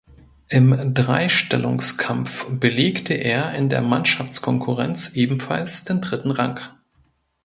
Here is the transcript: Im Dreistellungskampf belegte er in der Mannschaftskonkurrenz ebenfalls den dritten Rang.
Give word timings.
Im 0.47 0.95
Dreistellungskampf 0.95 2.47
belegte 2.49 3.13
er 3.13 3.53
in 3.53 3.69
der 3.69 3.83
Mannschaftskonkurrenz 3.83 5.15
ebenfalls 5.15 5.83
den 5.85 6.01
dritten 6.01 6.31
Rang. 6.31 6.59